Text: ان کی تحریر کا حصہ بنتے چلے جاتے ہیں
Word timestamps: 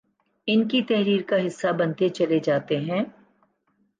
ان 0.47 0.67
کی 0.67 0.81
تحریر 0.81 1.21
کا 1.21 1.35
حصہ 1.47 1.71
بنتے 1.71 2.09
چلے 2.09 2.39
جاتے 2.39 2.77
ہیں 2.79 3.03